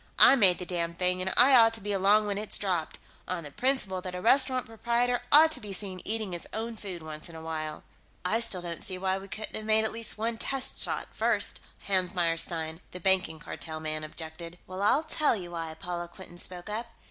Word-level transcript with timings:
"I 0.17 0.35
made 0.35 0.57
the 0.57 0.65
damned 0.65 0.97
thing, 0.97 1.21
and 1.21 1.31
I 1.37 1.53
ought 1.55 1.75
to 1.75 1.79
be 1.79 1.91
along 1.91 2.25
when 2.25 2.39
it's 2.39 2.57
dropped, 2.57 2.97
on 3.27 3.43
the 3.43 3.51
principle 3.51 4.01
that 4.01 4.15
a 4.15 4.19
restaurant 4.19 4.65
proprietor 4.65 5.21
ought 5.31 5.51
to 5.51 5.59
be 5.61 5.73
seen 5.73 6.01
eating 6.03 6.31
his 6.31 6.47
own 6.53 6.75
food 6.75 7.03
once 7.03 7.29
in 7.29 7.35
a 7.35 7.41
while." 7.43 7.83
"I 8.25 8.39
still 8.39 8.63
don't 8.63 8.83
see 8.83 8.97
why 8.97 9.19
we 9.19 9.27
couldn't 9.27 9.53
have 9.53 9.65
made 9.65 9.85
at 9.85 9.91
least 9.91 10.17
one 10.17 10.39
test 10.39 10.79
shot, 10.79 11.09
first," 11.11 11.59
Hans 11.85 12.15
Meyerstein, 12.15 12.81
the 12.89 12.99
Banking 12.99 13.37
Cartel 13.37 13.79
man, 13.79 14.03
objected. 14.03 14.57
"Well, 14.65 14.81
I'll 14.81 15.03
tell 15.03 15.35
you 15.35 15.51
why," 15.51 15.71
Paula 15.75 16.07
Quinton 16.07 16.39
spoke 16.39 16.67
up. 16.67 16.87